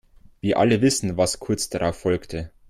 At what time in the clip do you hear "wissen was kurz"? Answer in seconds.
0.81-1.69